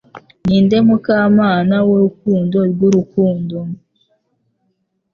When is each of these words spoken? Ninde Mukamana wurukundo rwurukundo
Ninde 0.45 0.77
Mukamana 0.87 1.77
wurukundo 1.87 2.57
rwurukundo 2.71 3.57